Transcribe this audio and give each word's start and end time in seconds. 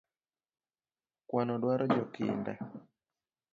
Kwano 1.27 1.53
duaro 1.61 1.85
jakinda 1.95 2.51